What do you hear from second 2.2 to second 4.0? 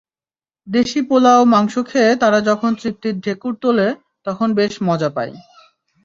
তারা যখন তৃপ্তির ঢেঁকুর তোলে,